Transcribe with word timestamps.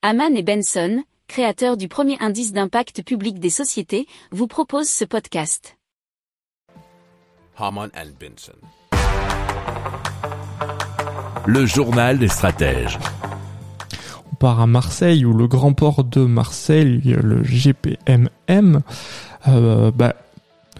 Haman 0.00 0.36
et 0.36 0.44
Benson, 0.44 1.02
créateurs 1.26 1.76
du 1.76 1.88
premier 1.88 2.16
indice 2.20 2.52
d'impact 2.52 3.02
public 3.02 3.40
des 3.40 3.50
sociétés, 3.50 4.06
vous 4.30 4.46
proposent 4.46 4.88
ce 4.88 5.04
podcast. 5.04 5.76
Haman 7.56 7.90
and 7.96 8.12
Benson. 8.20 8.52
Le 11.46 11.66
journal 11.66 12.20
des 12.20 12.28
stratèges. 12.28 12.96
On 14.30 14.36
part 14.36 14.60
à 14.60 14.68
Marseille 14.68 15.24
où 15.24 15.32
le 15.32 15.48
grand 15.48 15.72
port 15.72 16.04
de 16.04 16.20
Marseille, 16.20 17.00
le 17.04 17.42
GPMM, 17.42 18.82
euh, 19.48 19.90
bah, 19.90 20.14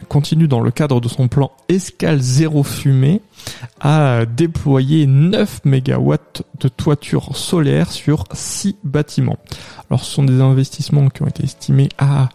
continue 0.08 0.48
dans 0.48 0.60
le 0.60 0.70
cadre 0.70 1.00
de 1.00 1.08
son 1.08 1.28
plan 1.28 1.50
Escale 1.68 2.20
zéro 2.20 2.62
fumée 2.62 3.20
à 3.80 4.24
déployer 4.26 5.06
9 5.06 5.62
MW 5.64 6.14
de 6.60 6.68
toiture 6.68 7.36
solaire 7.36 7.92
sur 7.92 8.24
6 8.32 8.76
bâtiments. 8.84 9.38
Alors 9.90 10.04
ce 10.04 10.12
sont 10.12 10.24
des 10.24 10.40
investissements 10.40 11.08
qui 11.08 11.22
ont 11.22 11.28
été 11.28 11.44
estimés 11.44 11.88
à 11.98 12.28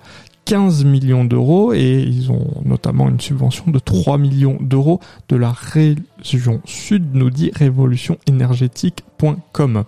15 0.46 0.86
millions 0.86 1.24
d'euros 1.24 1.74
et 1.74 2.02
ils 2.02 2.32
ont 2.32 2.48
notamment 2.66 3.08
une 3.10 3.20
subvention 3.20 3.70
de 3.72 3.80
3 3.80 4.18
millions 4.18 4.58
d'euros 4.60 5.00
de 5.30 5.36
la 5.36 5.52
région 5.52 6.62
sud, 6.66 7.14
nous 7.14 7.30
dit 7.30 7.52
révolutionénergétique.com. 7.54 9.84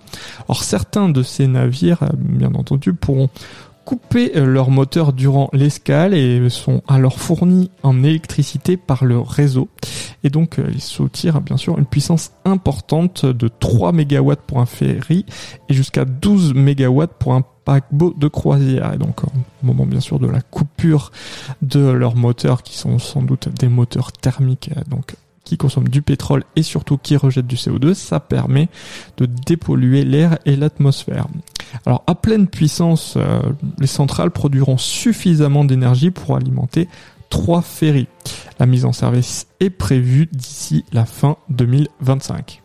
Or 0.48 0.64
certains 0.64 1.10
de 1.10 1.24
ces 1.24 1.48
navires, 1.48 2.12
bien 2.18 2.54
entendu, 2.54 2.94
pourront 2.94 3.30
couper 3.86 4.32
leur 4.36 4.72
moteur 4.72 5.14
durant 5.14 5.50
l'escale 5.54 6.14
et 6.14 6.50
sont 6.50 6.82
alors 6.88 7.20
fournis 7.20 7.70
en 7.84 8.04
électricité 8.04 8.78
par 8.78 9.06
le 9.06 9.20
réseau. 9.20 9.70
Et 10.24 10.30
donc 10.30 10.60
ils 10.74 10.82
soutirent 10.82 11.42
bien 11.42 11.58
sûr 11.58 11.78
une 11.78 11.86
puissance 11.86 12.32
importante 12.46 13.26
de 13.26 13.48
3 13.48 13.92
MW 13.92 14.34
pour 14.48 14.60
un 14.60 14.66
ferry 14.66 15.26
et 15.70 15.74
jusqu'à 15.74 16.06
12 16.06 16.56
MW 16.56 17.06
pour 17.20 17.34
un 17.36 17.44
paquebot 17.66 18.14
de 18.18 18.28
croisière. 18.28 18.94
Et 18.94 18.98
donc, 18.98 19.24
au 19.24 19.30
moment 19.64 19.86
bien 19.86 20.00
sûr 20.00 20.20
de 20.20 20.28
la 20.28 20.42
coupure 20.42 21.12
de 21.62 21.80
leurs 21.80 22.16
moteurs, 22.16 22.64
qui 22.64 22.78
sont 22.78 23.00
sans 23.00 23.22
doute 23.22 23.50
des 23.60 23.68
moteurs 23.68 24.12
thermiques, 24.12 24.70
donc 24.88 25.16
qui 25.46 25.58
consomment 25.58 25.88
du 25.88 26.02
pétrole 26.02 26.44
et 26.58 26.64
surtout 26.64 26.98
qui 26.98 27.16
rejettent 27.16 27.48
du 27.48 27.56
CO2, 27.56 27.94
ça 27.94 28.20
permet 28.20 28.68
de 29.18 29.26
dépolluer 29.26 30.04
l'air 30.04 30.38
et 30.46 30.58
l'atmosphère. 30.58 31.28
Alors 31.86 32.04
à 32.08 32.16
pleine 32.16 32.48
puissance, 32.48 33.14
euh, 33.16 33.40
les 33.80 33.88
centrales 33.88 34.32
produiront 34.32 34.78
suffisamment 34.78 35.64
d'énergie 35.64 36.12
pour 36.12 36.36
alimenter 36.36 36.90
trois 37.30 37.62
ferries. 37.62 38.08
La 38.60 38.66
mise 38.66 38.86
en 38.86 38.92
service 38.92 39.48
est 39.60 39.70
prévue 39.70 40.28
d'ici 40.32 40.84
la 40.92 41.06
fin 41.06 41.38
2025. 41.50 42.65